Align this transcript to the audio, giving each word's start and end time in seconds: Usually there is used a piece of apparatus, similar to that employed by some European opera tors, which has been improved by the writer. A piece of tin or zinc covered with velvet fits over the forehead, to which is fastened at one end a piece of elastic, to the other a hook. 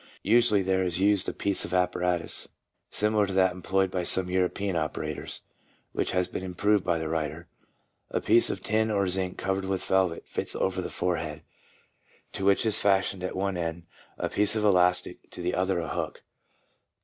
Usually 0.23 0.63
there 0.63 0.81
is 0.83 0.97
used 0.99 1.29
a 1.29 1.31
piece 1.31 1.63
of 1.63 1.75
apparatus, 1.75 2.47
similar 2.89 3.27
to 3.27 3.33
that 3.33 3.51
employed 3.51 3.91
by 3.91 4.01
some 4.01 4.31
European 4.31 4.75
opera 4.75 5.13
tors, 5.13 5.41
which 5.91 6.09
has 6.09 6.27
been 6.27 6.41
improved 6.43 6.83
by 6.83 6.97
the 6.97 7.07
writer. 7.07 7.47
A 8.09 8.19
piece 8.19 8.49
of 8.49 8.63
tin 8.63 8.89
or 8.89 9.05
zinc 9.07 9.37
covered 9.37 9.65
with 9.65 9.85
velvet 9.85 10.27
fits 10.27 10.55
over 10.55 10.81
the 10.81 10.89
forehead, 10.89 11.43
to 12.31 12.43
which 12.45 12.65
is 12.65 12.79
fastened 12.79 13.23
at 13.23 13.35
one 13.35 13.57
end 13.57 13.83
a 14.17 14.27
piece 14.29 14.55
of 14.55 14.63
elastic, 14.65 15.29
to 15.29 15.39
the 15.43 15.53
other 15.53 15.77
a 15.79 15.89
hook. 15.89 16.23